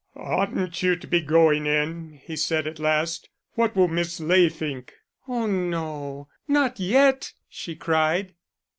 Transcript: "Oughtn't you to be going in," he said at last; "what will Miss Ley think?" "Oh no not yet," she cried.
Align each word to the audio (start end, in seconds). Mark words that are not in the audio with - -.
"Oughtn't 0.15 0.81
you 0.81 0.95
to 0.95 1.05
be 1.05 1.21
going 1.21 1.67
in," 1.67 2.19
he 2.25 2.35
said 2.35 2.65
at 2.65 2.79
last; 2.79 3.29
"what 3.53 3.75
will 3.75 3.87
Miss 3.87 4.19
Ley 4.19 4.49
think?" 4.49 4.93
"Oh 5.27 5.45
no 5.45 6.27
not 6.47 6.79
yet," 6.79 7.33
she 7.47 7.75
cried. 7.75 8.33